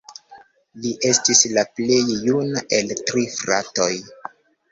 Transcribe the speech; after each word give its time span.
Li 0.85 0.93
estis 1.09 1.41
la 1.57 1.65
plej 1.79 1.99
juna 2.29 2.65
el 2.79 2.93
tri 3.11 3.27
fratoj. 3.35 3.93